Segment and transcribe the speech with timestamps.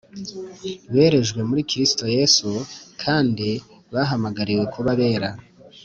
[0.93, 2.49] berejwe muri Kristo Yesu,
[3.03, 3.47] kandi
[3.93, 5.29] bahamagariwe kuba abera,